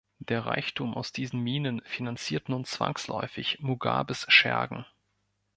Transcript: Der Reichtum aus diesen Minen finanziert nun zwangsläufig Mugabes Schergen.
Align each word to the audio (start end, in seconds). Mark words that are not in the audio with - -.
Der 0.17 0.47
Reichtum 0.47 0.95
aus 0.95 1.11
diesen 1.11 1.41
Minen 1.41 1.83
finanziert 1.85 2.49
nun 2.49 2.65
zwangsläufig 2.65 3.59
Mugabes 3.59 4.25
Schergen. 4.29 4.83